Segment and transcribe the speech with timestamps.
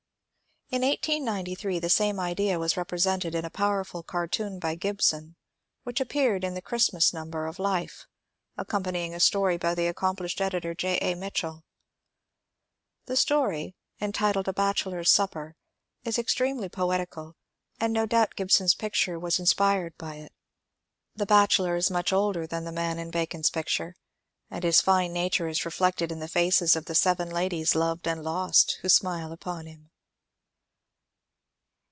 [0.73, 5.35] In 1893 the same idea was represented in a powerfol cartoon by Gibson
[5.83, 8.07] which appeared in the Christmas nomber of ^* Life,"
[8.55, 10.95] accompanying a story by the accomplished editor, J.
[11.01, 11.13] A.
[11.15, 11.63] MitchelL
[13.05, 15.57] The story, entitled "^ A Bachelor's Supper,"
[16.05, 17.35] is extremely poetical,
[17.77, 20.31] and no doubt GKbson's picture was in spired by it.
[21.13, 23.97] The bachelor is much older than the man in Bacon's picture,
[24.49, 28.23] and his fine nature is reflected in the faces of the seven ladies loved and
[28.23, 29.89] lost who smile upon him.